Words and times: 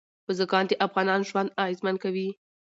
بزګان 0.25 0.65
د 0.67 0.71
افغانانو 0.85 1.27
ژوند 1.29 1.53
اغېزمن 1.63 1.95
کوي. 2.03 2.29